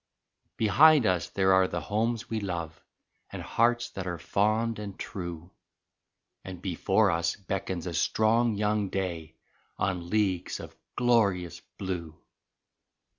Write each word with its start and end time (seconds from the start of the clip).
Behind 0.57 1.05
us 1.05 1.29
there 1.29 1.53
are 1.53 1.67
the 1.67 1.81
homes 1.81 2.27
we 2.27 2.39
love 2.39 2.83
And 3.31 3.39
hearts 3.39 3.91
that 3.91 4.07
are 4.07 4.17
fond 4.17 4.79
and 4.79 4.97
true, 4.97 5.51
And 6.43 6.59
before 6.59 7.11
us 7.11 7.35
beckons 7.35 7.85
a 7.85 7.93
strong 7.93 8.55
young 8.55 8.89
day 8.89 9.35
On 9.77 10.09
leagues 10.09 10.59
of 10.59 10.75
glorious 10.95 11.61
blue. 11.77 12.17